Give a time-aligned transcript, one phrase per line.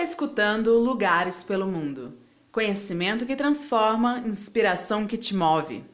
[0.00, 2.14] está escutando Lugares pelo Mundo.
[2.50, 5.84] Conhecimento que transforma, inspiração que te move.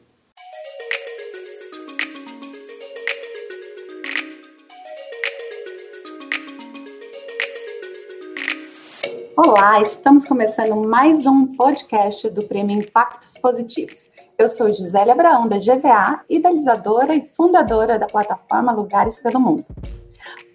[9.35, 14.09] Olá, estamos começando mais um podcast do Prêmio Impactos Positivos.
[14.37, 19.65] Eu sou Gisele Abraão, da GVA, idealizadora e fundadora da plataforma Lugares pelo Mundo.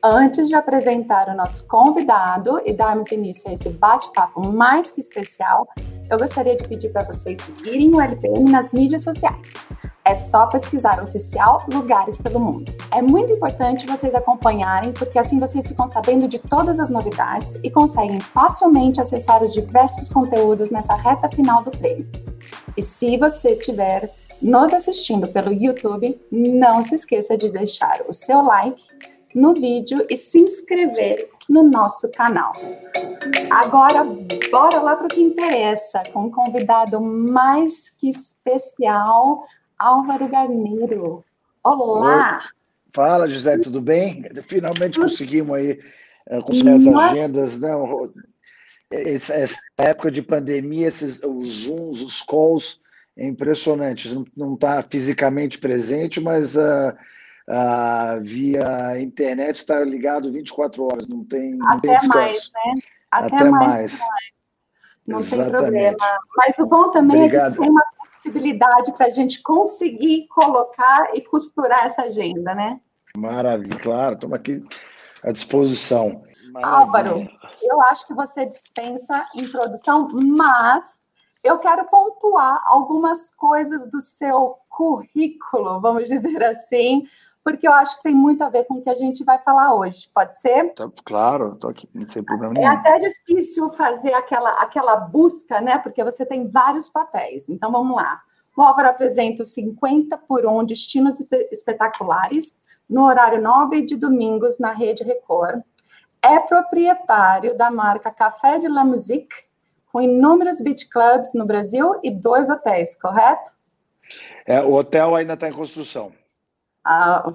[0.02, 5.68] Antes de apresentar o nosso convidado e darmos início a esse bate-papo mais que especial,
[6.10, 9.52] eu gostaria de pedir para vocês seguirem o LPM nas mídias sociais.
[10.04, 12.74] É só pesquisar oficial Lugares pelo Mundo.
[12.90, 17.70] É muito importante vocês acompanharem, porque assim vocês ficam sabendo de todas as novidades e
[17.70, 22.08] conseguem facilmente acessar os diversos conteúdos nessa reta final do prêmio.
[22.76, 24.10] E se você estiver
[24.42, 28.82] nos assistindo pelo YouTube, não se esqueça de deixar o seu like
[29.34, 32.52] no vídeo e se inscrever no nosso canal.
[33.50, 34.04] Agora,
[34.50, 39.46] bora lá para o que interessa, com um convidado mais que especial,
[39.78, 41.24] Álvaro Garneiro.
[41.62, 42.40] Olá!
[42.42, 42.62] Oi.
[42.94, 44.24] Fala, José, tudo bem?
[44.46, 45.80] Finalmente conseguimos aí
[46.30, 47.70] uh, conseguir as agendas, né?
[48.90, 52.80] Essa época de pandemia, esses, os Zooms, os calls,
[53.16, 54.14] é impressionante.
[54.36, 56.94] Não está fisicamente presente, mas uh,
[57.48, 62.80] uh, via internet está ligado 24 horas, não tem, não Até tem mais, né?
[63.10, 63.98] Até, Até mais.
[63.98, 63.98] mais.
[65.06, 65.50] Não Exatamente.
[65.50, 66.18] tem problema.
[66.36, 67.52] Mas o bom também Obrigado.
[67.52, 67.84] é que tem uma
[68.22, 72.80] flexibilidade para a gente conseguir colocar e costurar essa agenda, né?
[73.16, 74.64] Maravilha, claro, estamos aqui
[75.22, 76.22] à disposição.
[76.52, 76.80] Maravilha.
[76.80, 77.28] Álvaro,
[77.62, 81.00] eu acho que você dispensa introdução, mas
[81.42, 87.04] eu quero pontuar algumas coisas do seu currículo, vamos dizer assim,
[87.44, 89.74] porque eu acho que tem muito a ver com o que a gente vai falar
[89.74, 90.08] hoje.
[90.14, 90.72] Pode ser?
[90.74, 92.72] Tá, claro, estou aqui, sem problema é nenhum.
[92.72, 95.78] É até difícil fazer aquela, aquela busca, né?
[95.78, 97.44] Porque você tem vários papéis.
[97.48, 98.20] Então vamos lá.
[98.56, 102.54] O Álvaro apresenta os 50 por 1 destinos espetaculares
[102.88, 105.62] no horário nobre de domingos na Rede Record.
[106.22, 109.34] É proprietário da marca Café de la Musique,
[109.90, 113.50] com inúmeros beach clubs no Brasil e dois hotéis, correto?
[114.46, 116.12] É, o hotel ainda está em construção.
[116.84, 117.32] Ah,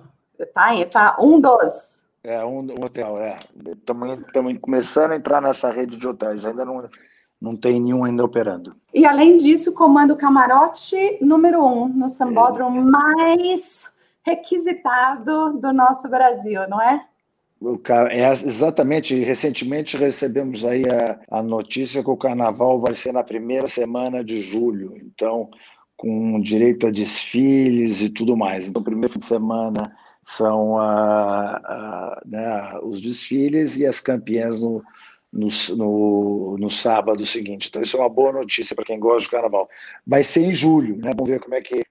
[0.54, 2.04] tá, tá um dos.
[2.24, 3.38] É, um, um hotel, é.
[3.66, 6.90] Estamos começando a entrar nessa rede de hotéis, ainda não,
[7.40, 8.76] não tem nenhum ainda operando.
[8.94, 13.90] E além disso, comando camarote número um no sambódromo mais
[14.24, 17.06] requisitado do nosso Brasil, não é?
[18.12, 23.68] É, exatamente, recentemente recebemos aí a, a notícia que o carnaval vai ser na primeira
[23.68, 24.96] semana de julho.
[24.98, 25.50] Então,
[25.98, 28.68] com direito a desfiles e tudo mais.
[28.68, 34.62] Então, o primeiro fim de semana são a, a, né, os desfiles e as campeãs
[34.62, 34.84] no,
[35.34, 37.68] no, no, no, sábado seguinte.
[37.68, 39.68] Então, isso é uma boa notícia para quem gosta de carnaval.
[40.06, 41.12] Vai ser em julho, né?
[41.16, 41.82] Vamos ver como é que.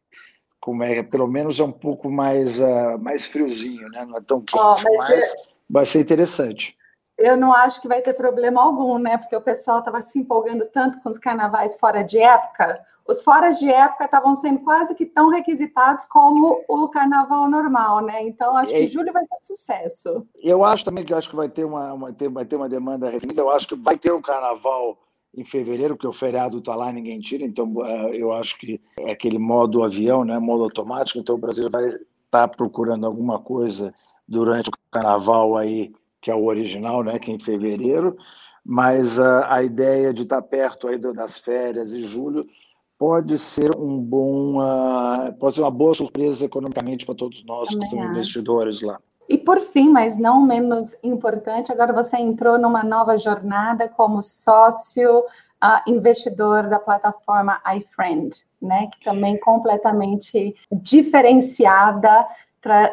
[0.60, 4.04] Como é, pelo menos é um pouco mais, uh, mais friozinho, né?
[4.04, 5.34] Não é tão quente, oh, mas, mas
[5.70, 6.76] vai ser interessante.
[7.16, 9.16] Eu não acho que vai ter problema algum, né?
[9.16, 13.58] Porque o pessoal estava se empolgando tanto com os carnavais fora de época os foras
[13.58, 18.22] de época estavam sendo quase que tão requisitados como o carnaval normal, né?
[18.22, 20.26] Então acho que é, julho vai ser sucesso.
[20.36, 23.08] Eu acho também que acho que vai ter uma, uma ter, vai ter uma demanda
[23.08, 23.40] refinada.
[23.40, 24.98] Eu acho que vai ter o um carnaval
[25.36, 27.44] em fevereiro, porque o feriado está lá e ninguém tira.
[27.44, 30.38] Então é, eu acho que é aquele modo avião, né?
[30.38, 31.18] Modo automático.
[31.18, 32.00] Então o Brasil vai estar
[32.30, 33.94] tá procurando alguma coisa
[34.26, 37.20] durante o carnaval aí que é o original, né?
[37.20, 38.16] Que é em fevereiro.
[38.64, 42.44] Mas a, a ideia de estar tá perto aí das férias e julho
[42.98, 47.80] pode ser um bom, uh, pode ser uma boa surpresa economicamente para todos nós Também
[47.80, 48.98] que somos investidores lá.
[49.28, 55.20] E por fim, mas não menos importante, agora você entrou numa nova jornada como sócio
[55.20, 58.88] uh, investidor da plataforma iFriend, né?
[58.92, 62.26] Que também completamente diferenciada,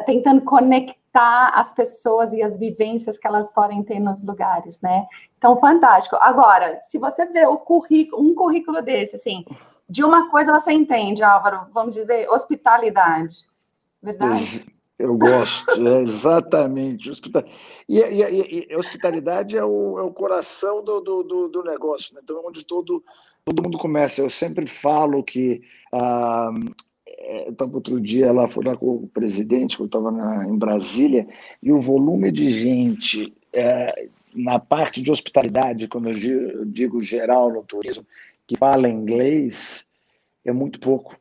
[0.06, 5.06] tentando conectar as pessoas e as vivências que elas podem ter nos lugares, né?
[5.38, 6.16] Então, fantástico.
[6.20, 9.44] Agora, se você vê o currículo, um currículo desse, assim,
[9.94, 13.46] de uma coisa você entende, Álvaro, vamos dizer, hospitalidade.
[14.02, 14.66] Verdade?
[14.98, 17.08] Eu gosto, é, exatamente.
[17.08, 17.44] Hospital...
[17.88, 22.20] E, e, e, hospitalidade é o, é o coração do, do, do negócio, né?
[22.24, 23.04] então é onde todo,
[23.44, 24.20] todo mundo começa.
[24.20, 25.62] Eu sempre falo que.
[25.92, 26.50] Ah,
[27.06, 30.10] é, estava outro dia lá, fui lá com o presidente, que eu estava
[30.44, 31.28] em Brasília,
[31.62, 37.62] e o volume de gente é, na parte de hospitalidade, quando eu digo geral no
[37.62, 38.04] turismo,
[38.46, 39.86] que fala inglês
[40.44, 41.18] é muito pouco.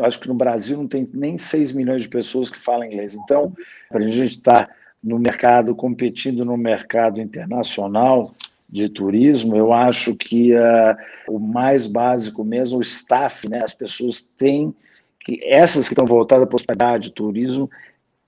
[0.00, 3.14] Acho que no Brasil não tem nem 6 milhões de pessoas que falam inglês.
[3.14, 3.54] Então,
[3.88, 8.32] para a gente estar tá no mercado, competindo no mercado internacional,
[8.68, 10.96] de turismo, eu acho que uh,
[11.28, 14.74] o mais básico mesmo, o staff, né, as pessoas têm
[15.20, 17.70] que, essas que estão voltadas para hospedagem, turismo,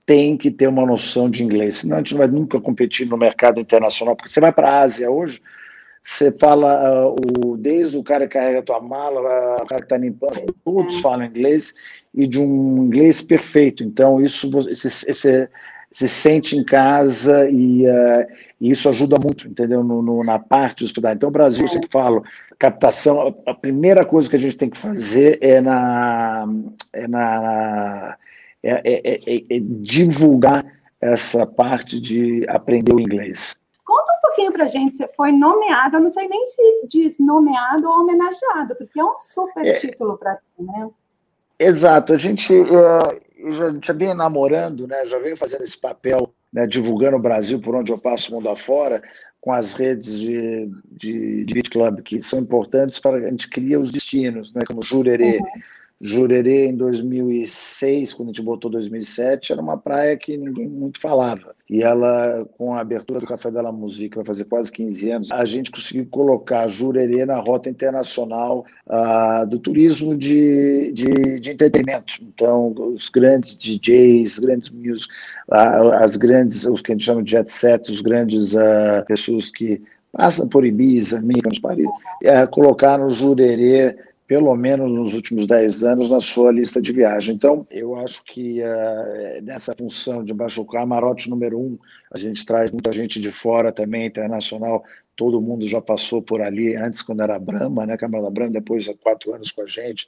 [0.05, 3.17] têm que ter uma noção de inglês, senão a gente não vai nunca competir no
[3.17, 5.41] mercado internacional, porque você vai para a Ásia hoje,
[6.03, 7.15] você fala, uh,
[7.45, 9.19] o, desde o cara que carrega a tua mala,
[9.61, 11.73] o cara que está limpando, todos falam inglês
[12.13, 13.83] e de um inglês perfeito.
[13.83, 15.49] Então, isso você, você,
[15.91, 18.27] se sente em casa e, uh,
[18.59, 19.83] e, isso ajuda muito, entendeu?
[19.83, 21.13] No, no, na parte de estudar.
[21.13, 22.23] Então, o Brasil, eu sempre falo,
[22.57, 26.47] captação, a primeira coisa que a gente tem que fazer é na.
[26.93, 28.17] É na
[28.61, 30.65] é, é, é, é divulgar
[30.99, 33.57] essa parte de aprender o inglês
[34.39, 38.75] pouquinho para gente, você foi nomeado, eu não sei nem se diz nomeado ou homenageado,
[38.75, 40.89] porque é um super é, título para ti, né?
[41.57, 45.05] Exato, a gente uh, já, já vem namorando, né?
[45.05, 48.49] Já vem fazendo esse papel, né, divulgando o Brasil por onde eu passo o mundo
[48.49, 49.01] afora,
[49.41, 53.79] com as redes de, de, de Beach Club, que são importantes para a gente criar
[53.79, 55.37] os destinos, né, como Jurerê.
[55.37, 55.61] Uhum.
[56.01, 61.53] Jurerê, em 2006, quando a gente botou 2007, era uma praia que ninguém muito falava.
[61.69, 65.43] E ela, com a abertura do Café da Música, vai fazer quase 15 anos, a
[65.43, 72.15] gente conseguiu colocar Jurerê na rota internacional uh, do turismo de, de, de, entretenimento.
[72.21, 75.07] Então, os grandes DJs, grandes músicos,
[75.49, 79.49] uh, as grandes, os que a gente chama de jet set, os grandes uh, pessoas
[79.49, 79.81] que
[80.13, 81.87] passam por Ibiza, Mykonos, Paris,
[82.51, 83.95] colocaram Jurerê
[84.29, 87.33] pelo menos nos últimos 10 anos, na sua lista de viagem.
[87.33, 91.79] Então, eu acho que uh, nessa função de baixo camarote número um,
[92.13, 94.83] a gente traz muita gente de fora também, internacional,
[95.15, 98.87] todo mundo já passou por ali, antes quando era Brahma, né, Câmara da Brahma, depois
[98.87, 100.07] há quatro anos com a gente,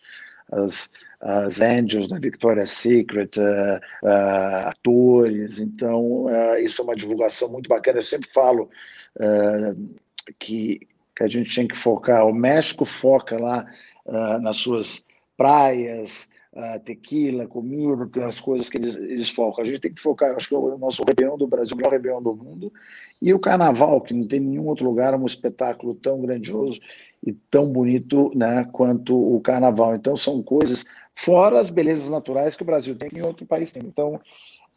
[0.52, 6.28] as, as Angels da Victoria's Secret, uh, uh, atores, então
[6.60, 8.70] isso é uma divulgação muito bacana, eu sempre falo
[10.38, 13.66] que, que a gente tem que focar, o México foca lá
[14.06, 15.06] uh, nas suas
[15.38, 19.64] praias, uh, tequila, comida, tem as coisas que eles, eles, focam.
[19.64, 21.92] A gente tem que focar, acho que é o nosso Réveillon do Brasil, o melhor
[21.92, 22.72] Réveillon do mundo,
[23.22, 26.80] e o Carnaval, que não tem nenhum outro lugar um espetáculo tão grandioso
[27.26, 29.96] e tão bonito né, quanto o Carnaval.
[29.96, 33.84] Então, são coisas, fora as belezas naturais que o Brasil tem e outro país tem.
[33.84, 34.20] Então,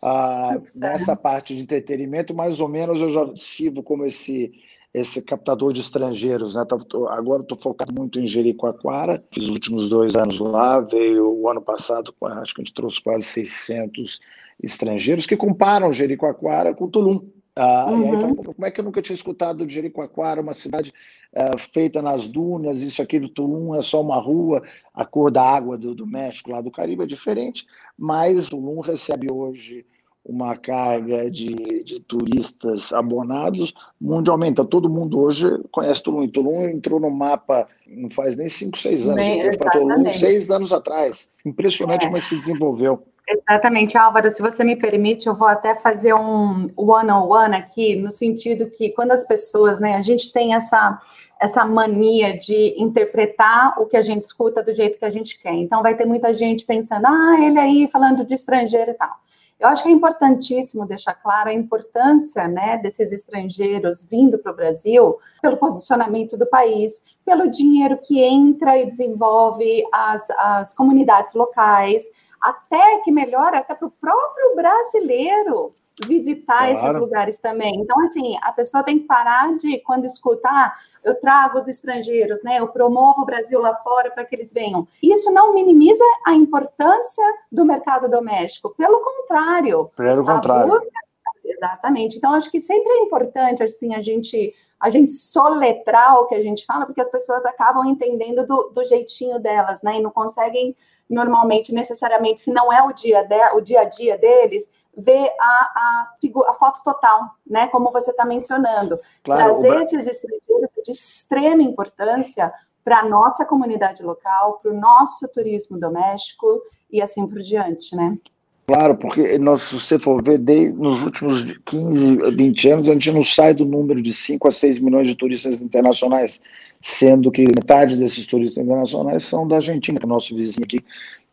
[0.02, 4.52] ah, nessa parte de entretenimento, mais ou menos eu já sirvo como esse
[4.94, 6.54] esse captador de estrangeiros.
[6.54, 6.64] Né?
[7.10, 11.60] Agora estou focado muito em Jericoacoara, fiz os últimos dois anos lá, veio o ano
[11.60, 14.20] passado, acho que a gente trouxe quase 600
[14.62, 17.28] estrangeiros que comparam Jericoacoara com Tulum.
[17.56, 18.02] Ah, uhum.
[18.02, 18.34] E aí uhum.
[18.36, 20.92] como é que eu nunca tinha escutado de Jericoacoara, uma cidade
[21.32, 24.62] uh, feita nas dunas, isso aqui do Tulum é só uma rua,
[24.92, 27.66] a cor da água do, do México, lá do Caribe é diferente,
[27.98, 29.84] mas Tulum recebe hoje
[30.24, 34.52] uma carga de, de, turistas abonados mundialmente.
[34.52, 36.26] Então, todo mundo hoje conhece Tulum.
[36.28, 39.24] Tulum entrou no mapa não faz nem 5, 6 anos.
[39.24, 41.30] Nem, para Tulum seis anos atrás.
[41.44, 42.08] Impressionante é.
[42.08, 43.06] como se desenvolveu.
[43.26, 44.30] Exatamente, Álvaro.
[44.30, 49.12] Se você me permite, eu vou até fazer um one-on-one aqui, no sentido que quando
[49.12, 51.00] as pessoas, né, a gente tem essa
[51.44, 55.52] essa mania de interpretar o que a gente escuta do jeito que a gente quer.
[55.52, 59.14] Então, vai ter muita gente pensando, ah, ele aí falando de estrangeiro e tal.
[59.60, 64.56] Eu acho que é importantíssimo deixar claro a importância né, desses estrangeiros vindo para o
[64.56, 72.02] Brasil pelo posicionamento do país, pelo dinheiro que entra e desenvolve as, as comunidades locais,
[72.40, 75.74] até que melhora até para o próprio brasileiro
[76.06, 76.72] visitar claro.
[76.72, 77.74] esses lugares também.
[77.76, 80.74] Então, assim, a pessoa tem que parar de, quando escutar, ah,
[81.04, 82.58] eu trago os estrangeiros, né?
[82.58, 84.88] Eu promovo o Brasil lá fora para que eles venham.
[85.02, 89.90] Isso não minimiza a importância do mercado doméstico, pelo contrário.
[89.96, 90.68] Pelo contrário.
[90.68, 91.04] Busca...
[91.44, 92.16] Exatamente.
[92.16, 96.42] Então, acho que sempre é importante, assim, a gente a gente soletrar o que a
[96.42, 99.96] gente fala, porque as pessoas acabam entendendo do, do jeitinho delas, né?
[99.96, 100.76] E não conseguem
[101.08, 105.44] normalmente, necessariamente, se não é o dia, de, o dia a dia deles, ver a,
[105.44, 106.16] a,
[106.48, 107.68] a foto total, né?
[107.68, 108.98] Como você está mencionando.
[109.22, 112.52] Claro, Trazer esses estrangeiros é de extrema importância
[112.84, 118.18] para a nossa comunidade local, para o nosso turismo doméstico e assim por diante, né?
[118.66, 120.38] Claro, porque nós, se você for ver,
[120.72, 124.78] nos últimos 15, 20 anos, a gente não sai do número de 5 a 6
[124.78, 126.40] milhões de turistas internacionais,
[126.80, 130.82] sendo que metade desses turistas internacionais são da Argentina, que é o nosso vizinho aqui,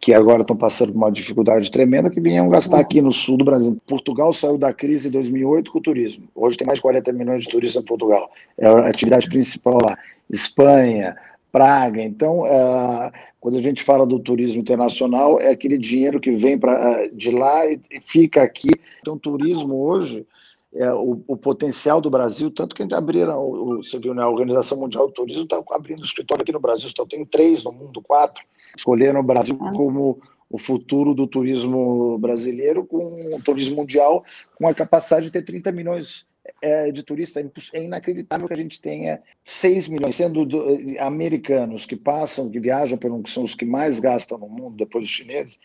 [0.02, 3.46] que agora estão passando por uma dificuldade tremenda, que vinham gastar aqui no sul do
[3.46, 3.78] Brasil.
[3.86, 6.28] Portugal saiu da crise em 2008 com o turismo.
[6.34, 8.32] Hoje tem mais de 40 milhões de turistas em Portugal.
[8.58, 9.96] É a atividade principal lá.
[10.28, 11.16] Espanha,
[11.52, 12.02] Praga.
[12.02, 17.04] Então, uh, quando a gente fala do turismo internacional, é aquele dinheiro que vem pra,
[17.04, 18.72] uh, de lá e, e, fica aqui.
[19.02, 20.26] Então, turismo hoje
[20.74, 24.24] é, o, o, potencial do Brasil, tanto que a gente abriram, o, você viu, né,
[24.24, 27.72] a Organização Mundial do Turismo está abrindo escritório aqui no Brasil, então tem três no
[27.72, 28.44] mundo, quatro,
[28.76, 29.72] escolheram o Brasil ah.
[29.76, 34.24] como o futuro do turismo brasileiro, com o turismo mundial,
[34.56, 36.28] com a capacidade de ter 30 milhões
[36.62, 37.72] é, de turistas.
[37.74, 40.66] É inacreditável que a gente tenha 6 milhões, sendo do,
[41.00, 45.06] americanos que passam, que viajam pelo que são os que mais gastam no mundo, depois
[45.06, 45.58] dos chineses.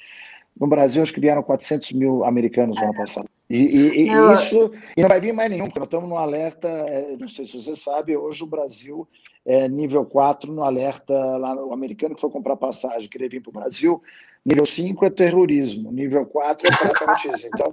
[0.59, 3.29] No Brasil, acho que vieram 400 mil americanos no ano passado.
[3.49, 6.69] E, e, e isso e não vai vir mais nenhum, porque nós estamos no alerta,
[6.69, 9.07] é, não sei se você sabe, hoje o Brasil
[9.45, 13.51] é nível 4 no alerta lá o americano que foi comprar passagem, querer vir para
[13.51, 14.03] o Brasil,
[14.45, 17.47] nível 5 é terrorismo, nível 4 é praticamente isso.
[17.47, 17.73] Então,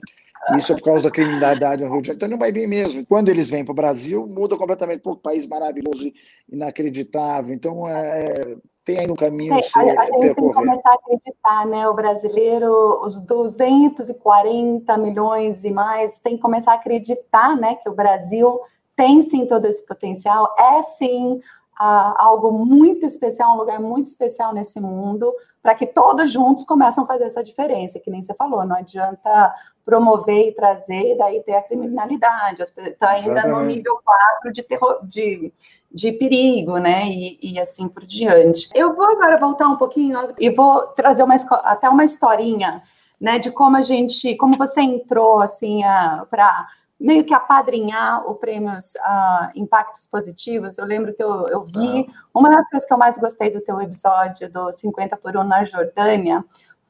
[0.58, 2.18] isso é por causa da criminalidade no Rio de Janeiro.
[2.18, 3.06] Então não vai vir mesmo.
[3.06, 5.02] Quando eles vêm para o Brasil, muda completamente.
[5.02, 6.12] Pô, país maravilhoso,
[6.52, 7.56] inacreditável.
[7.56, 11.66] Então, é, tem aí um caminho é, a, a gente tem que começar a acreditar,
[11.66, 11.88] né?
[11.88, 17.75] O brasileiro, os 240 milhões e mais, tem que começar a acreditar, né?
[17.75, 18.60] Que o Brasil
[18.96, 21.42] tem sim todo esse potencial, é sim
[21.80, 27.04] uh, algo muito especial, um lugar muito especial nesse mundo, para que todos juntos começam
[27.04, 29.54] a fazer essa diferença, que nem você falou, não adianta
[29.86, 35.06] promover e trazer, e daí ter a criminalidade, está ainda no nível 4 de, terror,
[35.06, 35.54] de,
[35.94, 38.70] de perigo, né, e, e, assim por diante.
[38.74, 42.82] Eu vou agora voltar um pouquinho e vou trazer uma, até uma historinha,
[43.22, 45.82] né, de como a gente, como você entrou, assim,
[46.30, 46.68] para
[47.00, 50.78] meio que apadrinhar o prêmios uh, Impactos Positivos.
[50.78, 52.14] Eu lembro que eu, eu vi, ah.
[52.34, 55.66] uma das coisas que eu mais gostei do teu episódio do 50 por 1 na
[55.66, 56.44] Jordânia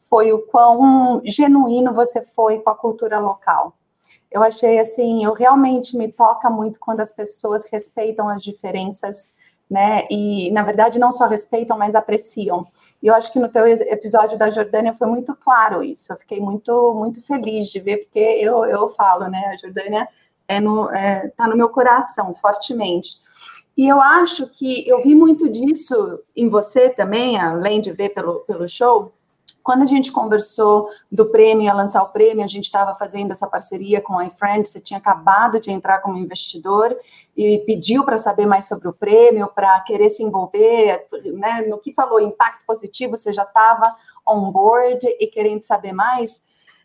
[0.09, 3.75] foi o quão genuíno você foi com a cultura local.
[4.33, 9.31] Eu achei assim, eu realmente me toca muito quando as pessoas respeitam as diferenças,
[9.69, 10.07] né?
[10.09, 12.65] E na verdade não só respeitam, mas apreciam.
[13.01, 16.11] E eu acho que no teu episódio da Jordânia foi muito claro isso.
[16.11, 19.51] Eu fiquei muito, muito feliz de ver, porque eu, eu falo, né?
[19.53, 20.07] A Jordânia
[20.47, 23.21] é no, é, tá no meu coração, fortemente.
[23.77, 28.39] E eu acho que eu vi muito disso em você também, além de ver pelo,
[28.41, 29.11] pelo show,
[29.63, 33.47] quando a gente conversou do prêmio, ia lançar o prêmio, a gente estava fazendo essa
[33.47, 36.95] parceria com a iFriend, você tinha acabado de entrar como investidor
[37.35, 41.93] e pediu para saber mais sobre o prêmio, para querer se envolver, né, no que
[41.93, 43.83] falou impacto positivo, você já estava
[44.27, 46.43] on board e querendo saber mais.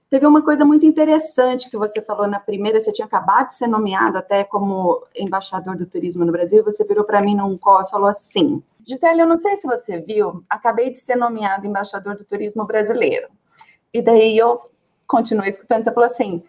[0.08, 3.66] Teve uma coisa muito interessante que você falou na primeira, você tinha acabado de ser
[3.66, 7.90] nomeado até como embaixador do turismo no Brasil, você virou para mim num call e
[7.90, 12.24] falou assim: Gisele, eu não sei se você viu, acabei de ser nomeado embaixador do
[12.24, 13.28] turismo brasileiro.
[13.92, 14.58] E daí eu
[15.06, 16.42] continuei escutando, você falou assim: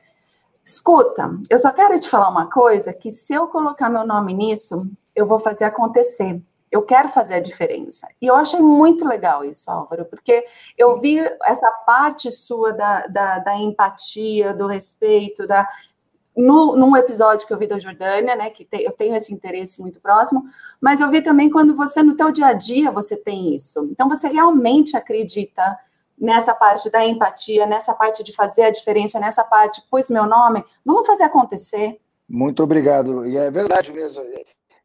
[0.63, 4.89] escuta, eu só quero te falar uma coisa: que se eu colocar meu nome nisso,
[5.13, 6.41] eu vou fazer acontecer.
[6.71, 8.07] Eu quero fazer a diferença.
[8.21, 10.45] E eu achei muito legal isso, Álvaro, porque
[10.77, 15.67] eu vi essa parte sua da, da, da empatia, do respeito, da,
[16.39, 19.81] no, num episódio que eu vi da Jordânia, né, que te, eu tenho esse interesse
[19.81, 20.43] muito próximo,
[20.79, 23.87] mas eu vi também quando você, no teu dia a dia, você tem isso.
[23.91, 25.77] Então, você realmente acredita
[26.17, 30.63] nessa parte da empatia, nessa parte de fazer a diferença, nessa parte, pus meu nome,
[30.85, 31.99] vamos fazer acontecer.
[32.27, 33.25] Muito obrigado.
[33.25, 34.23] E é verdade mesmo.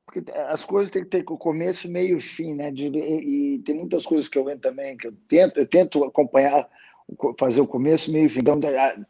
[0.05, 2.71] Porque as coisas têm que ter começo, meio e fim, né?
[2.71, 6.69] De, e, e, tem muitas coisas que eu também, que eu tento, eu tento acompanhar
[7.39, 8.41] fazer o começo, meio e fim.
[8.41, 8.59] Então,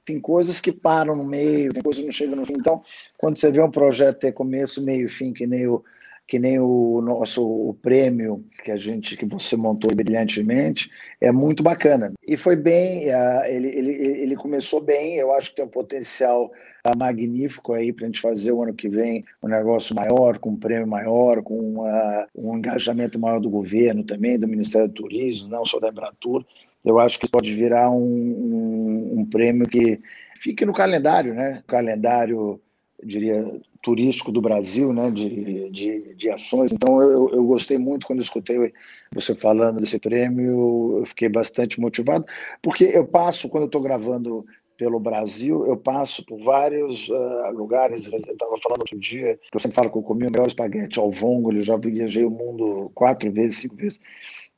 [0.05, 2.55] tem coisas que param no meio, tem coisas que não chegam no fim.
[2.59, 2.83] Então,
[3.17, 5.83] quando você vê um projeto ter começo, meio e fim, que nem o,
[6.27, 11.63] que nem o nosso o prêmio que a gente que você montou brilhantemente é muito
[11.63, 13.09] bacana e foi bem
[13.47, 16.51] ele, ele, ele começou bem eu acho que tem um potencial
[16.83, 20.51] ah, magnífico aí para a gente fazer o ano que vem um negócio maior com
[20.51, 25.51] um prêmio maior com uh, um engajamento maior do governo também do Ministério do Turismo
[25.51, 26.45] não só da Embratur
[26.85, 30.01] eu acho que pode virar um, um, um prêmio que
[30.39, 31.63] fique no calendário, né?
[31.67, 32.61] Calendário,
[33.03, 33.49] diria,
[33.83, 35.11] turístico do Brasil, né?
[35.11, 36.73] De, de, de ações.
[36.73, 38.73] Então, eu, eu gostei muito quando escutei
[39.13, 42.27] você falando desse prêmio, eu fiquei bastante motivado,
[42.61, 44.45] porque eu passo, quando eu estou gravando
[44.77, 48.07] pelo Brasil, eu passo por vários uh, lugares.
[48.07, 50.99] Eu estava falando outro dia, que eu sempre falo que eu comi o melhor espaguete
[50.99, 54.01] ao vongole, já viajei o mundo quatro vezes, cinco vezes.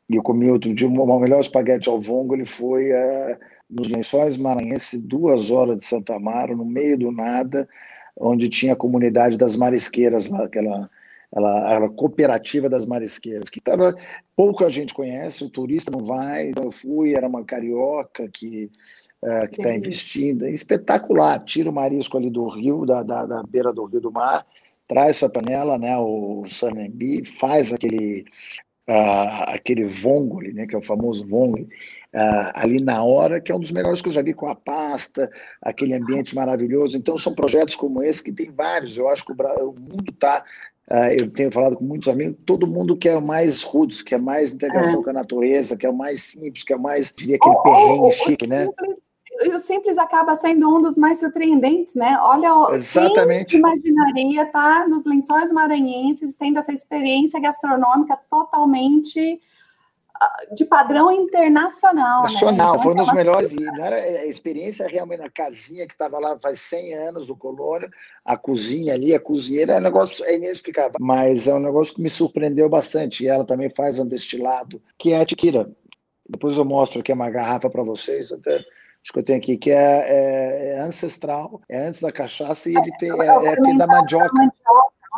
[0.09, 3.37] E eu comi outro dia, o melhor espaguete ao vongo, ele foi uh,
[3.69, 7.69] nos Lençóis Maranhenses, duas horas de Santa Amaro, no meio do nada,
[8.17, 10.89] onde tinha a comunidade das marisqueiras lá, aquela
[11.35, 13.97] ela, ela cooperativa das marisqueiras, que tava,
[14.35, 18.71] pouca gente conhece, o turista não vai, então eu fui, era uma carioca que
[19.23, 23.43] uh, que está investindo, é espetacular, tira o marisco ali do rio, da, da, da
[23.43, 24.47] beira do rio do mar,
[24.87, 28.25] traz sua panela, né, o sanambi, faz aquele
[28.89, 31.65] uh, aquele vongole, né, que é o famoso vongole,
[32.15, 34.55] uh, ali na hora, que é um dos melhores que eu já vi com a
[34.55, 36.97] pasta, aquele ambiente maravilhoso.
[36.97, 38.97] Então, são projetos como esse que tem vários.
[38.97, 40.45] Eu acho que o, o mundo está
[40.89, 45.01] Uh, eu tenho falado com muitos amigos, todo mundo quer mais roots, quer mais integração
[45.01, 45.03] é.
[45.03, 48.47] com a natureza, quer o mais simples, quer mais, diria, aquele oh, perrengue oh, chique,
[48.47, 48.69] né?
[49.45, 52.19] E o simples acaba sendo um dos mais surpreendentes, né?
[52.23, 53.51] Olha, Exatamente.
[53.51, 59.41] quem imaginaria estar tá nos lençóis maranhenses tendo essa experiência gastronômica totalmente
[60.15, 62.23] ah, de padrão internacional.
[62.23, 62.33] Né?
[62.33, 62.79] Nacional, né?
[62.79, 63.53] então, foi um dos é melhores.
[63.53, 67.91] Não era a experiência realmente na casinha que estava lá faz 100 anos do colônia,
[68.25, 70.97] a cozinha ali, a cozinheira, é um negócio é inexplicável.
[70.99, 73.25] Mas é um negócio que me surpreendeu bastante.
[73.25, 75.71] E ela também faz um destilado, que é a tiquira.
[76.29, 78.33] Depois eu mostro aqui uma garrafa para vocês.
[78.33, 78.65] Até
[79.07, 82.77] acho que eu tenho aqui, que é, é, é ancestral, é antes da cachaça e
[82.77, 84.37] ele tem, é, é, é da mandioca.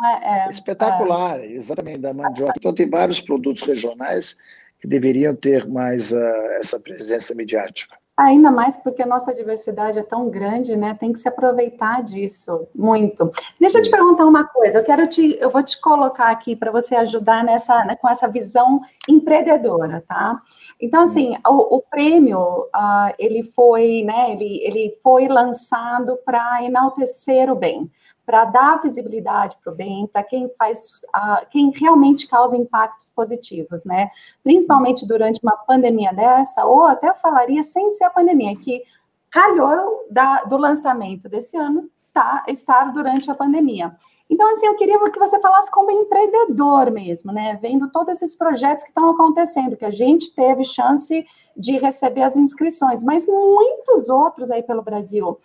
[0.05, 2.53] É, é, Espetacular, exatamente, da mandioca.
[2.55, 4.37] Então tem vários produtos regionais
[4.79, 6.17] que deveriam ter mais uh,
[6.59, 7.97] essa presença midiática.
[8.19, 10.93] Ainda mais porque a nossa diversidade é tão grande, né?
[10.93, 13.31] Tem que se aproveitar disso muito.
[13.57, 14.79] Deixa eu te perguntar uma coisa.
[14.79, 18.27] Eu quero te, eu vou te colocar aqui para você ajudar nessa, né, com essa
[18.27, 20.41] visão empreendedora, tá?
[20.81, 22.39] Então, assim, o, o prêmio,
[22.75, 24.33] uh, ele foi, né?
[24.33, 27.89] Ele, ele foi lançado para enaltecer o bem
[28.29, 33.83] para dar visibilidade para o bem, para quem faz, uh, quem realmente causa impactos positivos,
[33.83, 34.11] né?
[34.43, 38.83] Principalmente durante uma pandemia dessa, ou até falaria sem ser a pandemia, que
[39.31, 43.95] calhou da, do lançamento desse ano tá, estar durante a pandemia.
[44.29, 47.57] Então, assim, eu queria que você falasse como empreendedor mesmo, né?
[47.59, 51.25] Vendo todos esses projetos que estão acontecendo, que a gente teve chance
[51.57, 55.39] de receber as inscrições, mas muitos outros aí pelo Brasil.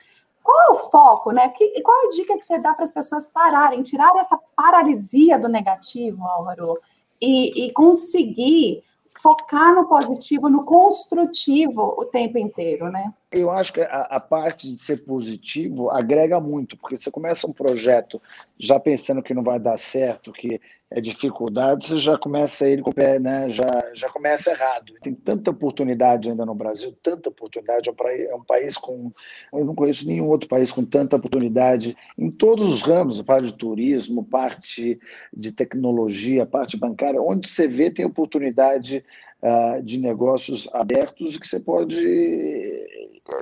[0.45, 1.49] Qual é o foco, né?
[1.49, 5.39] Que, qual é a dica que você dá para as pessoas pararem, tirar essa paralisia
[5.39, 6.79] do negativo, Álvaro,
[7.19, 8.85] e, e conseguir
[9.19, 13.13] focar no positivo, no construtivo o tempo inteiro, né?
[13.35, 17.53] Eu acho que a, a, parte de ser positivo agrega muito, porque você começa um
[17.53, 18.21] projeto
[18.59, 20.61] já pensando que não vai dar certo, que
[20.95, 22.83] é dificuldade, você já começa ele
[23.21, 23.51] né?
[23.51, 24.95] Já, já começa errado.
[25.03, 27.89] Tem tanta oportunidade ainda no Brasil, tanta oportunidade.
[27.89, 29.11] É um, país, é um país com.
[29.53, 33.55] Eu não conheço nenhum outro país com tanta oportunidade em todos os ramos, parte de
[33.55, 34.97] turismo, parte
[35.37, 39.05] de tecnologia, parte bancária, onde você vê tem oportunidade
[39.43, 41.99] uh, de negócios abertos que você pode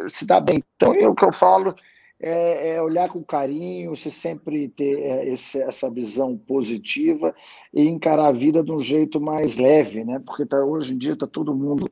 [0.09, 0.63] se dar bem.
[0.77, 1.75] Então, é o que eu falo
[2.21, 7.35] é, é, olhar com carinho, você sempre ter é, esse, essa visão positiva
[7.75, 10.21] e encarar a vida de um jeito mais leve, né?
[10.25, 11.91] Porque tá, hoje em dia está todo mundo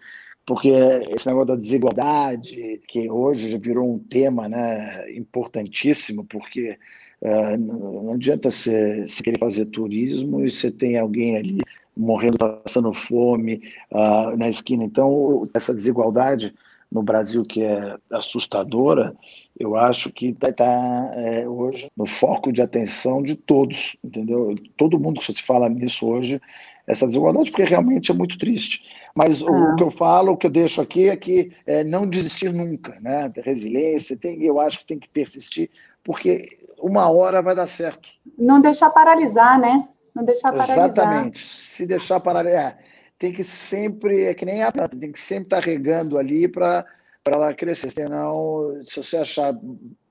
[0.50, 6.76] porque esse negócio da desigualdade, que hoje já virou um tema né, importantíssimo, porque
[7.22, 11.60] uh, não adianta você, você querer fazer turismo e você tem alguém ali
[11.96, 14.82] morrendo, passando fome uh, na esquina.
[14.82, 16.52] Então, essa desigualdade
[16.90, 19.14] no Brasil que é assustadora,
[19.58, 24.54] eu acho que está tá, é, hoje no foco de atenção de todos, entendeu?
[24.76, 26.40] Todo mundo que se fala nisso hoje,
[26.86, 28.84] essa desigualdade, porque realmente é muito triste.
[29.14, 29.50] Mas ah.
[29.50, 32.98] o, que eu falo, o que eu deixo aqui é que é, não desistir nunca,
[33.00, 33.30] né?
[33.36, 35.70] Resiliência, tem, eu acho que tem que persistir,
[36.02, 38.08] porque uma hora vai dar certo.
[38.38, 39.88] Não deixar paralisar, né?
[40.14, 40.88] Não deixar paralisar.
[40.88, 41.38] Exatamente.
[41.38, 42.78] Se deixar paralisar.
[42.78, 42.89] É,
[43.20, 46.48] tem que sempre, é que nem a planta, tem que sempre estar tá regando ali
[46.48, 46.86] para
[47.26, 47.90] ela crescer.
[47.90, 49.58] Senão, se você achar a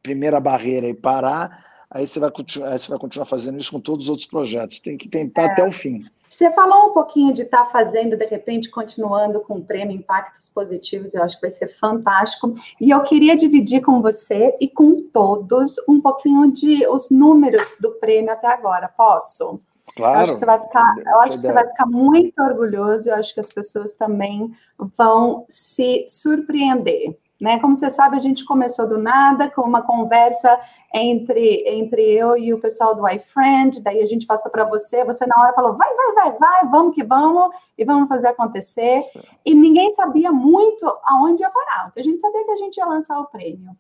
[0.04, 4.06] primeira barreira e parar, aí você vai continuar, você vai continuar fazendo isso com todos
[4.06, 4.80] os outros projetos.
[4.80, 5.46] Tem que tentar é.
[5.48, 6.06] até o fim.
[6.30, 10.48] Você falou um pouquinho de estar tá fazendo, de repente, continuando com o prêmio Impactos
[10.48, 12.54] Positivos, eu acho que vai ser fantástico.
[12.80, 17.94] E eu queria dividir com você e com todos um pouquinho de os números do
[17.94, 18.88] prêmio até agora.
[18.88, 19.60] Posso?
[20.00, 20.16] Claro.
[20.16, 23.16] Eu acho que você vai ficar, eu acho que você vai ficar muito orgulhoso, eu
[23.16, 24.50] acho que as pessoas também
[24.98, 27.18] vão se surpreender.
[27.40, 27.58] Né?
[27.60, 30.60] Como você sabe, a gente começou do nada com uma conversa
[30.94, 35.26] entre, entre eu e o pessoal do iFriend, daí a gente passou para você, você
[35.26, 39.06] na hora falou, vai, vai, vai, vai, vamos que vamos, e vamos fazer acontecer.
[39.46, 42.86] E ninguém sabia muito aonde ia parar, porque a gente sabia que a gente ia
[42.86, 43.72] lançar o prêmio.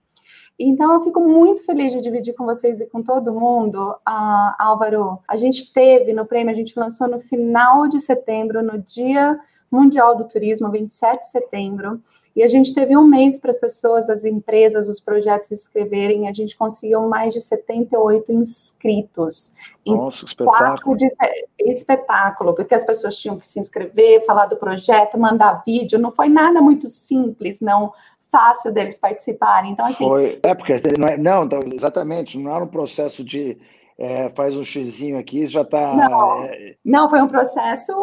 [0.59, 5.19] Então, eu fico muito feliz de dividir com vocês e com todo mundo, uh, Álvaro.
[5.25, 9.39] A gente teve no prêmio, a gente lançou no final de setembro, no Dia
[9.71, 12.01] Mundial do Turismo, 27 de setembro.
[12.35, 16.27] E a gente teve um mês para as pessoas, as empresas, os projetos se inscreverem.
[16.27, 19.53] A gente conseguiu mais de 78 inscritos.
[19.85, 20.95] Nossa, espetáculo.
[20.95, 21.11] De,
[21.59, 25.97] espetáculo, porque as pessoas tinham que se inscrever, falar do projeto, mandar vídeo.
[25.97, 27.93] Não foi nada muito simples, não
[28.31, 29.71] fácil deles participarem.
[29.71, 30.07] Então, assim.
[30.07, 33.57] Foi, é, porque não, é, não, então, exatamente, não era um processo de
[34.01, 35.93] é, faz um xizinho aqui, já está.
[35.93, 36.75] Não, é...
[36.85, 37.93] não, foi um processo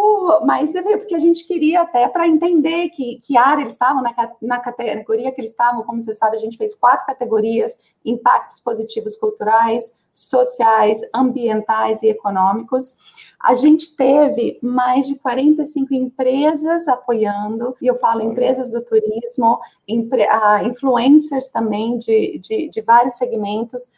[0.44, 4.14] mais devido, porque a gente queria até para entender que, que área eles estavam, na,
[4.42, 9.16] na categoria que eles estavam, como você sabe, a gente fez quatro categorias: impactos positivos
[9.16, 12.98] culturais, sociais, ambientais e econômicos.
[13.42, 21.48] A gente teve mais de 45 empresas apoiando, e eu falo empresas do turismo, influencers
[21.48, 23.88] também de, de, de vários segmentos,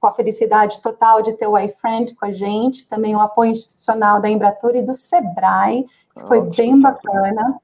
[0.00, 4.20] com a felicidade total de ter o iFriend com a gente, também o apoio institucional
[4.20, 7.58] da Embratur e do Sebrae, que foi bem bacana.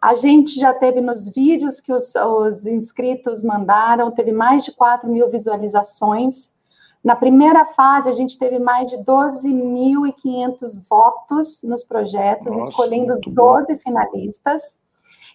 [0.00, 5.08] A gente já teve nos vídeos que os, os inscritos mandaram, teve mais de 4
[5.08, 6.52] mil visualizações.
[7.02, 13.20] Na primeira fase, a gente teve mais de 12.500 votos nos projetos, Nossa, escolhendo os
[13.22, 13.78] 12 bom.
[13.78, 14.78] finalistas.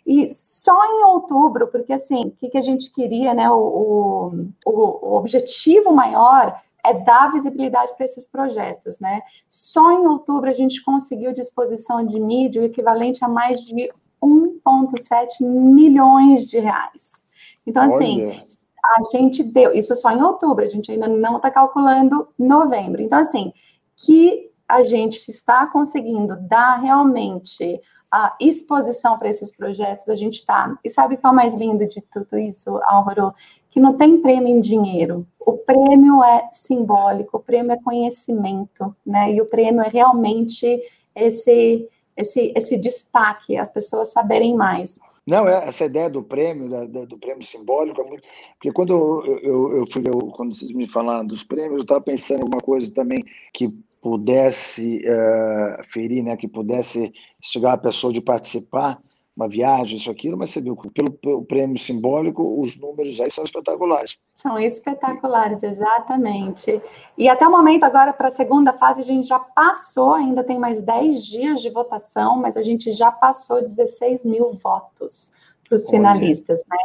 [0.06, 3.50] E só em outubro, porque assim, o que, que a gente queria, né?
[3.50, 4.34] O,
[4.66, 9.22] o, o objetivo maior é dar visibilidade para esses projetos, né?
[9.48, 15.42] Só em outubro a gente conseguiu disposição de mídia o equivalente a mais de 1,7
[15.42, 17.24] milhões de reais.
[17.66, 18.44] Então, assim, Olha.
[18.98, 23.02] a gente deu, isso só em outubro, a gente ainda não está calculando novembro.
[23.02, 23.54] Então, assim,
[23.96, 27.80] que a gente está conseguindo dar realmente
[28.12, 30.78] a exposição para esses projetos, a gente está.
[30.84, 33.34] E sabe o que é o mais lindo de tudo isso, Álvaro?
[33.70, 35.26] Que não tem prêmio em dinheiro.
[35.40, 39.32] O prêmio é simbólico, o prêmio é conhecimento, né?
[39.34, 40.82] E o prêmio é realmente
[41.16, 45.00] esse, esse, esse destaque, as pessoas saberem mais.
[45.26, 46.68] Não, é, essa ideia do prêmio,
[47.08, 48.28] do prêmio simbólico, é muito...
[48.54, 52.02] porque quando eu, eu, eu fui, eu, quando vocês me falaram dos prêmios, eu estava
[52.02, 58.12] pensando em uma coisa também que pudesse uh, ferir, né, que pudesse chegar a pessoa
[58.12, 59.00] de participar,
[59.36, 63.32] uma viagem, isso, aquilo, mas você viu que pelo, pelo prêmio simbólico, os números aí
[63.32, 64.18] são espetaculares.
[64.34, 66.82] São espetaculares, exatamente.
[67.18, 70.60] E até o momento, agora, para a segunda fase, a gente já passou, ainda tem
[70.60, 75.32] mais 10 dias de votação, mas a gente já passou 16 mil votos
[75.68, 76.78] para os finalistas, né?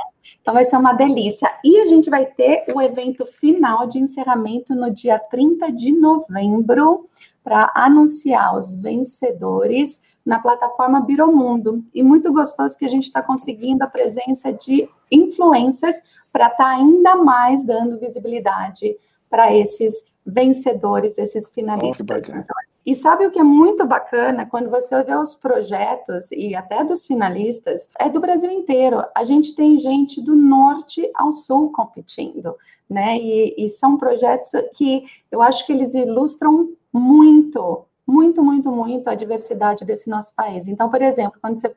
[0.47, 1.51] Então vai ser uma delícia.
[1.65, 7.09] E a gente vai ter o evento final de encerramento no dia 30 de novembro
[7.43, 11.85] para anunciar os vencedores na plataforma Biromundo.
[11.93, 16.01] E muito gostoso que a gente está conseguindo a presença de influencers
[16.33, 18.97] para estar tá ainda mais dando visibilidade
[19.29, 22.23] para esses vencedores, esses finalistas.
[22.25, 26.55] Oh, então, e sabe o que é muito bacana quando você vê os projetos e
[26.55, 27.89] até dos finalistas?
[27.99, 29.03] É do Brasil inteiro.
[29.13, 32.55] A gente tem gente do norte ao sul competindo,
[32.89, 33.19] né?
[33.19, 39.17] E, e são projetos que eu acho que eles ilustram muito, muito, muito, muito a
[39.17, 40.69] diversidade desse nosso país.
[40.69, 41.75] Então, por exemplo, quando você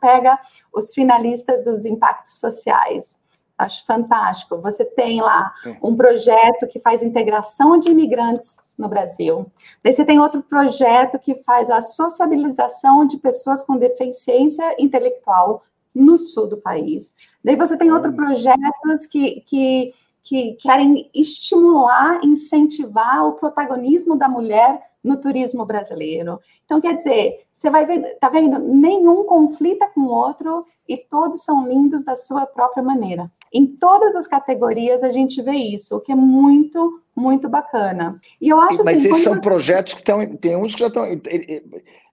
[0.00, 0.40] pega
[0.72, 3.17] os finalistas dos impactos sociais,
[3.58, 4.58] acho fantástico.
[4.58, 9.50] Você tem lá um projeto que faz integração de imigrantes no Brasil.
[9.82, 16.16] Daí você tem outro projeto que faz a sociabilização de pessoas com deficiência intelectual no
[16.16, 17.12] sul do país.
[17.42, 19.92] Daí você tem outros projetos que, que,
[20.22, 26.40] que querem estimular, incentivar o protagonismo da mulher no turismo brasileiro.
[26.64, 28.58] Então, quer dizer, você vai ver, tá vendo?
[28.58, 33.30] Nenhum conflita com o outro e todos são lindos da sua própria maneira.
[33.52, 38.20] Em todas as categorias a gente vê isso, o que é muito, muito bacana.
[38.40, 39.40] E eu acho Mas assim, esses são você...
[39.40, 40.36] projetos que estão.
[40.36, 41.04] Tem uns que já estão.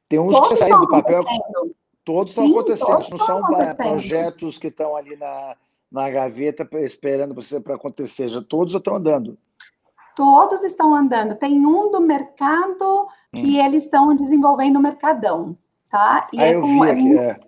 [0.08, 1.24] Tem uns todos que saíram do papel.
[2.06, 3.42] Todos estão acontecendo, todos não são
[3.76, 5.56] projetos que estão ali na,
[5.92, 9.38] na gaveta esperando para acontecer, já, todos já estão andando.
[10.16, 11.36] Todos estão andando.
[11.36, 13.66] Tem um do mercado que hum.
[13.66, 15.58] eles estão desenvolvendo o Mercadão,
[15.90, 16.28] tá?
[16.32, 17.40] E ah, é com, vi aqui, é.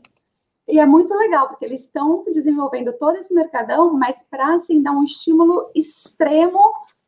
[0.67, 4.91] E é muito legal, porque eles estão desenvolvendo todo esse mercadão, mas para assim, dar
[4.91, 6.59] um estímulo extremo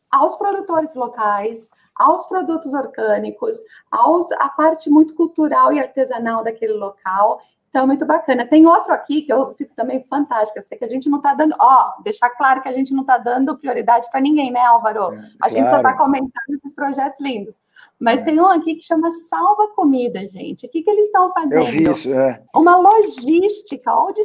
[0.10, 3.58] aos produtores locais, aos produtos orgânicos,
[3.92, 7.42] aos, a parte muito cultural e artesanal daquele local.
[7.70, 8.48] Então, muito bacana.
[8.48, 10.58] Tem outro aqui que eu fico também fantástico.
[10.58, 13.02] Eu sei que a gente não está dando, ó, deixar claro que a gente não
[13.02, 15.14] está dando prioridade para ninguém, né, Álvaro?
[15.14, 17.60] É, a gente só está comentando esses projetos lindos.
[18.00, 18.24] Mas é.
[18.24, 20.66] tem um aqui que chama Salva Comida, gente.
[20.66, 21.64] O que, que eles estão fazendo?
[21.64, 22.42] Eu vi isso, é.
[22.56, 24.22] Uma logística, ó, de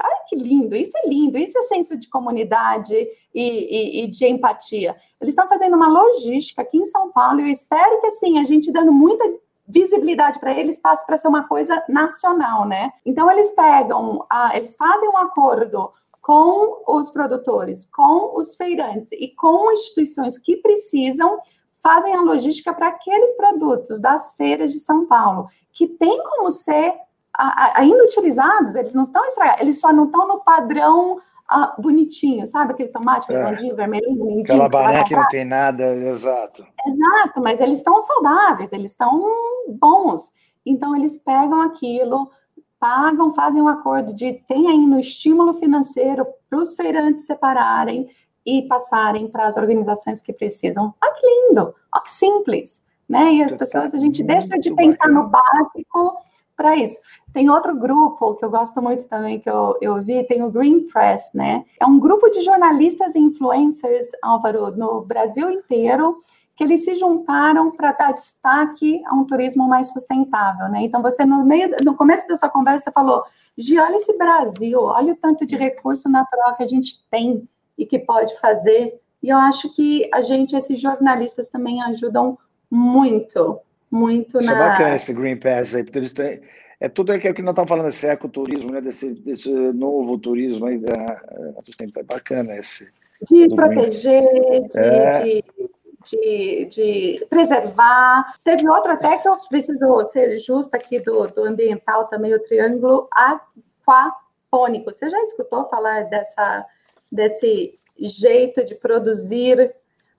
[0.00, 0.74] Ai, que lindo!
[0.74, 4.96] Isso é lindo, isso é senso de comunidade e, e, e de empatia.
[5.20, 8.44] Eles estão fazendo uma logística aqui em São Paulo e eu espero que, assim, a
[8.44, 9.24] gente dando muita
[9.68, 12.92] visibilidade para eles passe para ser uma coisa nacional, né?
[13.04, 19.28] Então eles pegam, uh, eles fazem um acordo com os produtores, com os feirantes e
[19.28, 21.38] com instituições que precisam
[21.82, 26.92] fazem a logística para aqueles produtos das feiras de São Paulo que tem como ser
[27.74, 31.20] ainda utilizados, eles não estão estragados, eles só não estão no padrão
[31.50, 33.36] ah, bonitinho, sabe aquele tomate é.
[33.36, 34.42] redondinho, vermelhinho, lindinho.
[34.42, 36.66] Aquela barra que não tem nada, exato.
[36.86, 39.24] Exato, mas eles estão saudáveis, eles estão
[39.68, 40.30] bons.
[40.64, 42.30] Então, eles pegam aquilo,
[42.78, 48.10] pagam, fazem um acordo de tem aí no estímulo financeiro para os feirantes separarem
[48.44, 50.94] e passarem para as organizações que precisam.
[51.02, 53.32] Olha que lindo, olha que simples, né?
[53.32, 56.18] E as pessoas, a gente deixa de pensar no básico
[56.58, 57.00] para isso.
[57.32, 60.88] Tem outro grupo que eu gosto muito também, que eu, eu vi, tem o Green
[60.88, 61.64] Press, né?
[61.80, 66.20] É um grupo de jornalistas e influencers, Álvaro, no Brasil inteiro,
[66.56, 70.82] que eles se juntaram para dar destaque a um turismo mais sustentável, né?
[70.82, 73.22] Então, você, no meio, no começo da sua conversa, falou,
[73.56, 77.86] Gi, olha esse Brasil, olha o tanto de recurso natural que a gente tem e
[77.86, 79.00] que pode fazer.
[79.22, 82.36] E eu acho que a gente, esses jornalistas também ajudam
[82.68, 84.52] muito, muito Isso na...
[84.52, 86.40] é bacana esse Green Pass aí, porque eles têm...
[86.80, 88.80] É tudo aquilo que nós estamos falando, esse ecoturismo, né?
[88.80, 92.88] desse, desse novo turismo aí, da, é bacana esse.
[93.28, 95.22] De proteger, de, é.
[95.22, 95.44] de,
[96.04, 98.32] de, de, preservar.
[98.44, 103.08] Teve outro até que eu preciso ser justa aqui do, do ambiental também, o triângulo
[103.10, 104.92] aquapônico.
[104.92, 106.64] Você já escutou falar dessa,
[107.10, 109.74] desse jeito de produzir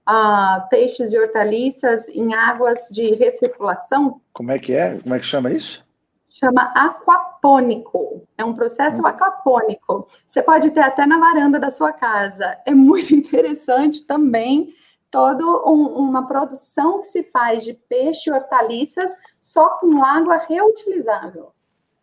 [0.10, 4.20] uh, peixes e hortaliças em águas de recirculação.
[4.34, 4.98] Como é que é?
[5.00, 5.86] Como é que chama isso?
[6.28, 8.28] Chama aquapônico.
[8.38, 9.08] É um processo hum.
[9.08, 10.08] aquapônico.
[10.26, 12.58] Você pode ter até na varanda da sua casa.
[12.66, 14.74] É muito interessante também
[15.12, 21.52] toda um, uma produção que se faz de peixe e hortaliças só com água reutilizável.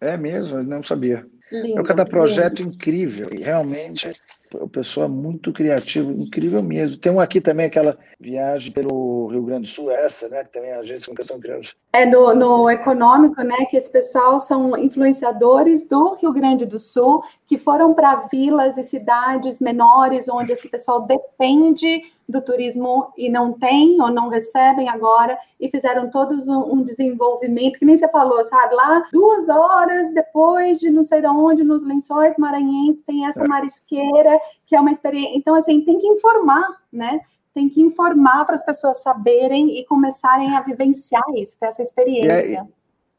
[0.01, 1.27] É mesmo, eu não sabia.
[1.51, 2.75] Lindo, é cada projeto lindo.
[2.75, 4.13] incrível, e realmente
[4.55, 6.97] o pessoal é muito criativo, incrível mesmo.
[6.97, 10.45] Tem um aqui também, aquela viagem pelo Rio Grande do Sul, essa, né?
[10.45, 11.77] Que também é a agência de comunicação.
[11.93, 13.57] É no, no econômico, né?
[13.71, 18.83] Que esse pessoal são influenciadores do Rio Grande do Sul, que foram para vilas e
[18.83, 25.39] cidades menores, onde esse pessoal depende do turismo e não tem ou não recebem agora,
[25.61, 28.75] e fizeram todos um, um desenvolvimento, que nem você falou, sabe?
[28.75, 33.49] Lá, duas horas depois de não sei de onde, nos lençóis maranhenses, tem essa é.
[33.49, 35.37] marisqueira, que é uma experiência.
[35.37, 37.21] Então, assim, tem que informar, né?
[37.55, 42.67] Tem que informar para as pessoas saberem e começarem a vivenciar isso, ter essa experiência.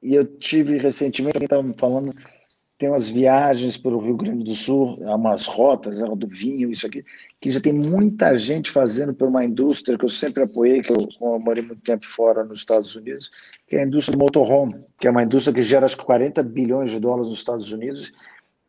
[0.01, 2.13] E, e eu tive recentemente, alguém estava falando
[2.77, 7.03] tem umas viagens pelo Rio Grande do Sul, umas rotas do vinho, isso aqui,
[7.41, 11.07] que já tem muita gente fazendo por uma indústria que eu sempre apoiei, que eu,
[11.19, 13.31] eu morei muito tempo fora nos Estados Unidos,
[13.67, 16.43] que é a indústria do motorhome, que é uma indústria que gera acho que 40
[16.43, 18.13] bilhões de dólares nos Estados Unidos,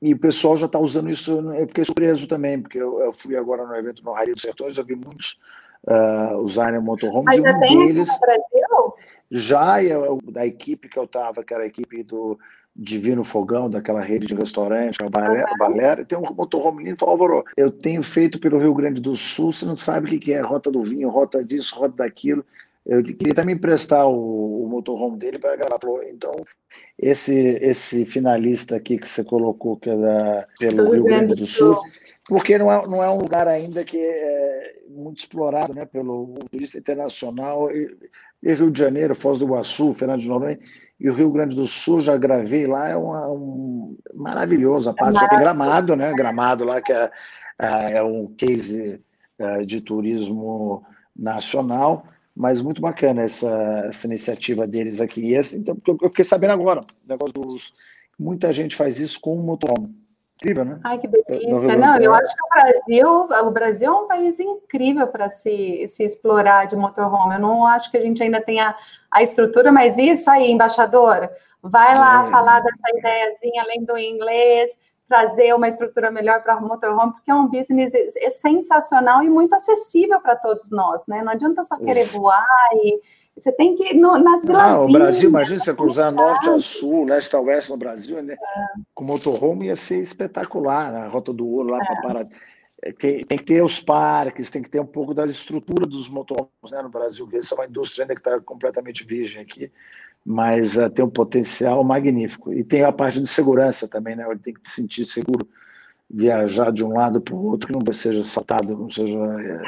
[0.00, 3.36] e o pessoal já está usando isso, eu fiquei surpreso também, porque eu, eu fui
[3.36, 5.38] agora no evento no Raio dos Sertões, eu vi muitos
[5.86, 7.24] uh, usarem motorhome.
[7.24, 8.08] Mas já um deles?
[9.30, 12.38] Já, eu, da equipe que eu estava, que era a equipe do
[12.80, 18.04] Divino Fogão, daquela rede de restaurante, a Balera, tem um motorhome lindo, falou, eu tenho
[18.04, 21.08] feito pelo Rio Grande do Sul, você não sabe o que é, rota do vinho,
[21.08, 22.44] rota disso, rota daquilo,
[22.86, 25.78] eu queria também emprestar o, o motorhome dele para gravar.
[26.08, 26.32] Então,
[26.96, 31.76] esse, esse finalista aqui que você colocou, que é da, pelo Rio Grande do Sul,
[32.28, 36.78] porque não é, não é um lugar ainda que é muito explorado né, pelo turista
[36.78, 37.94] internacional, e,
[38.42, 40.58] e Rio de Janeiro, Foz do Iguaçu, Fernando de Noronha,
[41.00, 44.90] e o Rio Grande do Sul, já gravei lá, é uma, um, maravilhoso.
[44.90, 46.12] A parte já tem gramado, né?
[46.12, 47.10] Gramado lá, que é,
[47.58, 49.00] é, é um case
[49.38, 50.84] é, de turismo
[51.14, 53.50] nacional, mas muito bacana essa,
[53.86, 55.20] essa iniciativa deles aqui.
[55.20, 57.74] E esse, então, eu fiquei sabendo agora, negócio dos.
[58.18, 59.94] Muita gente faz isso com o motorhome.
[60.40, 60.80] Incrível, né?
[60.84, 61.76] Ai, que delícia.
[61.76, 63.08] Não, eu acho que o Brasil,
[63.48, 67.34] o Brasil é um país incrível para se, se explorar de motorhome.
[67.34, 68.76] Eu não acho que a gente ainda tenha
[69.10, 71.28] a estrutura, mas isso aí, embaixador,
[71.60, 72.30] vai lá é.
[72.30, 74.70] falar dessa ideiazinha além do inglês,
[75.08, 79.56] trazer uma estrutura melhor para o motorhome, porque é um business é sensacional e muito
[79.56, 81.20] acessível para todos nós, né?
[81.20, 82.16] Não adianta só querer Uf.
[82.16, 83.00] voar e
[83.38, 84.76] você tem que ir no, nas vilazinhas.
[84.76, 88.34] Ah, o Brasil, imagina você cruzar norte a sul, leste a oeste no Brasil, né?
[88.34, 88.64] É.
[88.94, 91.00] Com motorhome ia ser espetacular, né?
[91.00, 91.86] a Rota do Ouro lá é.
[91.86, 92.24] para Pará.
[92.82, 96.08] É, tem, tem, que ter os parques, tem que ter um pouco da estrutura dos
[96.08, 99.70] motorhomes né, no Brasil, essa é uma indústria ainda que está completamente virgem aqui,
[100.24, 102.52] mas uh, tem um potencial magnífico.
[102.52, 104.24] E tem a parte de segurança também, né?
[104.28, 105.48] Ele tem que se sentir seguro
[106.08, 109.18] viajar de um lado para o outro, que não seja assaltado, não seja.
[109.18, 109.62] É,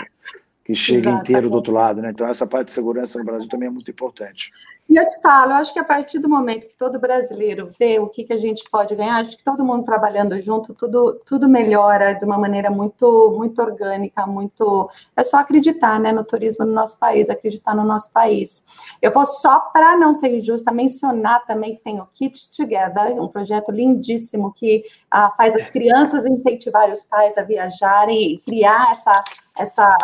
[0.70, 1.30] que chegue Exatamente.
[1.30, 2.10] inteiro do outro lado, né?
[2.10, 4.52] Então essa parte de segurança no Brasil também é muito importante.
[4.88, 8.00] E eu te falo, eu acho que a partir do momento que todo brasileiro vê
[8.00, 11.48] o que, que a gente pode ganhar, acho que todo mundo trabalhando junto, tudo, tudo
[11.48, 14.90] melhora de uma maneira muito, muito orgânica, muito.
[15.16, 18.64] É só acreditar né, no turismo no nosso país, acreditar no nosso país.
[19.00, 23.28] Eu vou só, para não ser injusta, mencionar também que tem o Kids Together, um
[23.28, 29.22] projeto lindíssimo que ah, faz as crianças incentivar os pais a viajarem e criar essa,
[29.56, 29.96] essa,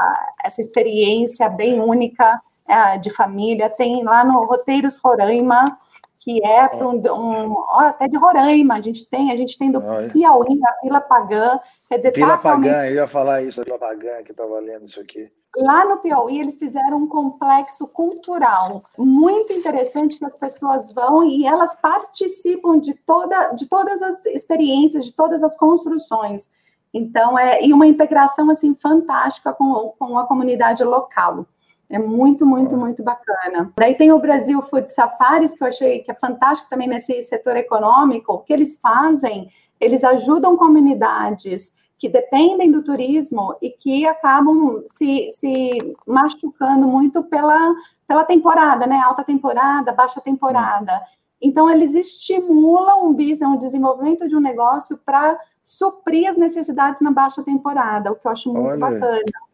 [0.45, 5.79] essa experiência bem única é, de família, tem lá no Roteiros Roraima,
[6.19, 9.71] que é para um, um ó, até de Roraima, a gente tem, a gente tem
[9.71, 9.81] do
[10.13, 14.23] Piauí, a Vila Pagã, quer dizer, Vila tá Pagã, eu ia falar isso, Vila Pagã,
[14.25, 15.31] que estava lendo isso aqui.
[15.57, 21.47] Lá no Piauí, eles fizeram um complexo cultural muito interessante que as pessoas vão e
[21.47, 26.51] elas participam de, toda, de todas as experiências, de todas as construções.
[26.93, 31.47] Então, é e uma integração assim fantástica com, com a comunidade local.
[31.89, 33.73] É muito, muito, muito bacana.
[33.79, 37.57] Daí tem o Brasil Food Safaris, que eu achei que é fantástico também nesse setor
[37.57, 38.33] econômico.
[38.33, 39.49] O que eles fazem?
[39.81, 47.75] Eles ajudam comunidades que dependem do turismo e que acabam se, se machucando muito pela,
[48.07, 49.01] pela temporada, né?
[49.05, 51.01] Alta temporada, baixa temporada.
[51.41, 57.11] Então, eles estimulam um business, um desenvolvimento de um negócio para suprir as necessidades na
[57.11, 58.79] baixa temporada, o que eu acho muito Olha.
[58.79, 59.46] bacana.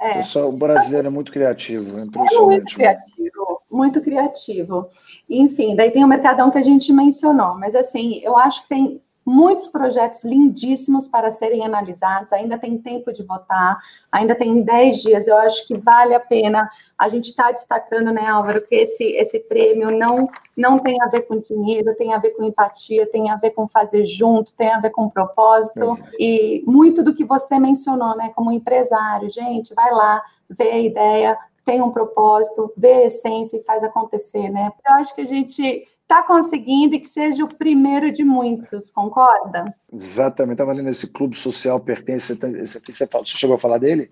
[0.00, 0.14] É, é.
[0.14, 2.32] Pessoal, o brasileiro é muito criativo, é impressionante.
[2.40, 4.88] É muito criativo, muito criativo.
[5.28, 9.02] Enfim, daí tem o Mercadão que a gente mencionou, mas assim, eu acho que tem
[9.24, 13.78] muitos projetos lindíssimos para serem analisados, ainda tem tempo de votar,
[14.12, 16.68] ainda tem 10 dias, eu acho que vale a pena.
[16.98, 21.22] A gente está destacando, né, Álvaro, que esse, esse prêmio não, não tem a ver
[21.22, 24.80] com dinheiro, tem a ver com empatia, tem a ver com fazer junto, tem a
[24.80, 30.22] ver com propósito, e muito do que você mencionou, né, como empresário, gente, vai lá,
[30.50, 34.70] vê a ideia, tem um propósito, vê a essência e faz acontecer, né?
[34.86, 39.64] Eu acho que a gente está conseguindo e que seja o primeiro de muitos, concorda?
[39.92, 43.78] Exatamente, estava lendo esse clube social pertence, esse aqui você, fala, você chegou a falar
[43.78, 44.10] dele?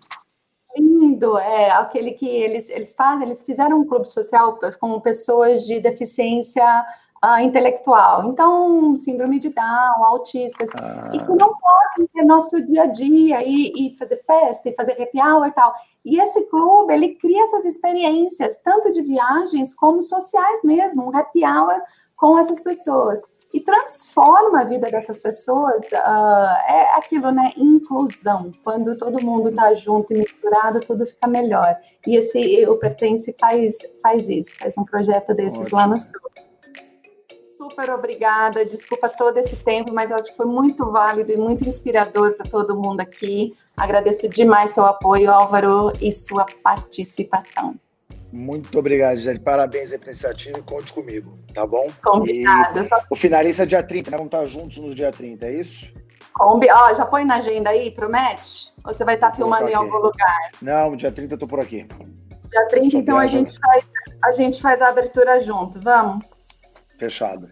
[0.77, 5.81] Lindo, é aquele que eles, eles fazem, eles fizeram um clube social com pessoas de
[5.81, 6.65] deficiência
[7.25, 8.29] uh, intelectual.
[8.29, 11.11] Então, síndrome de Down, autistas, ah.
[11.13, 15.01] e que não podem ter nosso dia a dia e, e fazer festa e fazer
[15.01, 15.75] happy hour e tal.
[16.05, 21.45] E esse clube, ele cria essas experiências, tanto de viagens como sociais mesmo, um happy
[21.45, 21.81] hour
[22.17, 23.21] com essas pessoas.
[23.55, 27.53] E transforma a vida dessas pessoas, uh, é aquilo, né?
[27.55, 28.51] Inclusão.
[28.65, 31.77] Quando todo mundo está junto e misturado, tudo fica melhor.
[32.07, 35.77] E esse, o Pertence faz, faz isso, faz um projeto desses Ótimo.
[35.77, 36.33] lá no Sul
[37.63, 38.65] super obrigada.
[38.65, 42.49] Desculpa todo esse tempo, mas eu acho que foi muito válido e muito inspirador para
[42.49, 43.55] todo mundo aqui.
[43.77, 47.77] Agradeço demais seu apoio, Álvaro, e sua participação.
[48.33, 49.39] Muito obrigado, Gisele.
[49.39, 51.87] Parabéns aí pela iniciativa e conte comigo, tá bom?
[52.03, 52.83] Combinado.
[52.83, 52.97] Só...
[53.11, 54.17] O finalista é dia 30, né?
[54.17, 55.93] Vamos estar juntos no dia 30, é isso?
[56.35, 56.67] Combi...
[56.71, 58.73] Ó, já põe na agenda aí, promete?
[58.87, 60.51] Ou você vai estar filmando em algum lugar?
[60.63, 61.87] Não, dia 30 eu tô por aqui.
[62.51, 63.85] Dia 30, então a gente, faz,
[64.25, 66.25] a gente faz a abertura junto, vamos?
[67.03, 67.51] Fechado.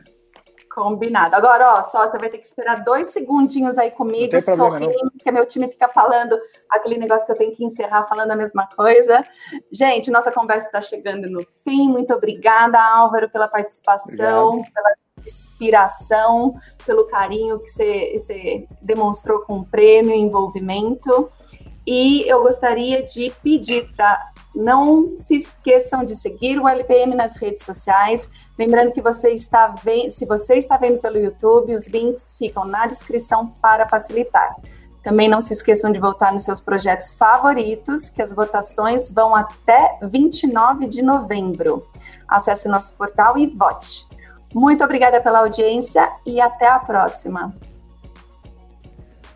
[0.72, 1.34] Combinado.
[1.34, 5.44] Agora, ó, só você vai ter que esperar dois segundinhos aí comigo, sorrindo, porque meu
[5.44, 6.38] time fica falando
[6.70, 9.24] aquele negócio que eu tenho que encerrar falando a mesma coisa.
[9.72, 11.88] Gente, nossa conversa está chegando no fim.
[11.88, 14.72] Muito obrigada, Álvaro, pela participação, Obrigado.
[14.72, 14.94] pela
[15.26, 16.54] inspiração,
[16.86, 21.28] pelo carinho que você, você demonstrou com o prêmio, envolvimento.
[21.92, 27.64] E eu gostaria de pedir para não se esqueçam de seguir o LPM nas redes
[27.64, 28.30] sociais.
[28.56, 32.86] Lembrando que você está vendo, se você está vendo pelo YouTube, os links ficam na
[32.86, 34.54] descrição para facilitar.
[35.02, 39.98] Também não se esqueçam de votar nos seus projetos favoritos, que as votações vão até
[40.00, 41.84] 29 de novembro.
[42.28, 44.06] Acesse nosso portal e vote.
[44.54, 47.52] Muito obrigada pela audiência e até a próxima.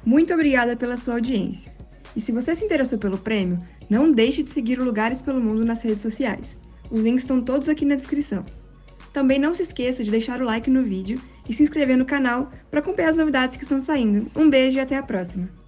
[0.04, 1.73] Muito obrigada pela sua audiência.
[2.16, 3.58] E se você se interessou pelo prêmio,
[3.90, 6.56] não deixe de seguir o Lugares pelo Mundo nas redes sociais.
[6.90, 8.44] Os links estão todos aqui na descrição.
[9.12, 12.50] Também não se esqueça de deixar o like no vídeo e se inscrever no canal
[12.70, 14.30] para acompanhar as novidades que estão saindo.
[14.34, 15.63] Um beijo e até a próxima!